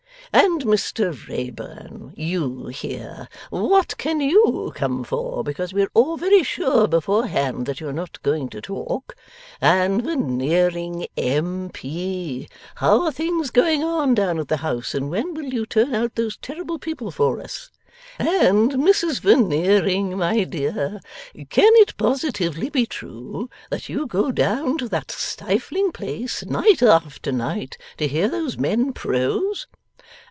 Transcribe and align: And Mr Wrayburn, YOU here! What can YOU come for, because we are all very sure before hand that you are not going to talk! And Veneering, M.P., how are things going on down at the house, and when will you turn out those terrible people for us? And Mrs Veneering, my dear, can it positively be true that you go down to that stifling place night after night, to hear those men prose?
And 0.33 0.61
Mr 0.63 1.11
Wrayburn, 1.27 2.13
YOU 2.15 2.67
here! 2.67 3.27
What 3.49 3.97
can 3.97 4.21
YOU 4.21 4.71
come 4.73 5.03
for, 5.03 5.43
because 5.43 5.73
we 5.73 5.83
are 5.83 5.91
all 5.93 6.15
very 6.15 6.41
sure 6.41 6.87
before 6.87 7.27
hand 7.27 7.65
that 7.65 7.81
you 7.81 7.89
are 7.89 7.93
not 7.93 8.21
going 8.23 8.47
to 8.51 8.61
talk! 8.61 9.17
And 9.59 10.01
Veneering, 10.01 11.05
M.P., 11.17 12.47
how 12.75 13.01
are 13.03 13.11
things 13.11 13.49
going 13.51 13.83
on 13.83 14.15
down 14.15 14.39
at 14.39 14.47
the 14.47 14.57
house, 14.57 14.95
and 14.95 15.09
when 15.09 15.33
will 15.33 15.53
you 15.53 15.65
turn 15.65 15.93
out 15.93 16.15
those 16.15 16.37
terrible 16.37 16.79
people 16.79 17.11
for 17.11 17.41
us? 17.41 17.69
And 18.17 18.71
Mrs 18.71 19.19
Veneering, 19.19 20.17
my 20.17 20.45
dear, 20.45 21.01
can 21.49 21.73
it 21.75 21.97
positively 21.97 22.69
be 22.69 22.85
true 22.85 23.49
that 23.69 23.89
you 23.89 24.07
go 24.07 24.31
down 24.31 24.77
to 24.77 24.87
that 24.87 25.11
stifling 25.11 25.91
place 25.91 26.45
night 26.45 26.81
after 26.81 27.33
night, 27.33 27.77
to 27.97 28.07
hear 28.07 28.29
those 28.29 28.57
men 28.57 28.93
prose? 28.93 29.67